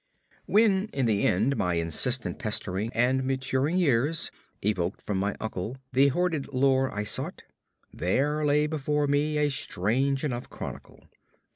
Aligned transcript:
When, 0.47 0.89
in 0.93 1.05
the 1.05 1.27
end, 1.27 1.57
my 1.57 1.75
insistent 1.75 2.39
pestering 2.39 2.89
and 2.93 3.23
maturing 3.23 3.77
years 3.77 4.31
evoked 4.63 4.99
from 4.99 5.19
my 5.19 5.35
uncle 5.39 5.77
the 5.93 6.07
hoarded 6.07 6.51
lore 6.51 6.91
I 6.91 7.03
sought, 7.03 7.43
there 7.93 8.43
lay 8.43 8.65
before 8.65 9.05
me 9.05 9.37
a 9.37 9.51
strange 9.51 10.23
enough 10.23 10.49
chronicle. 10.49 11.03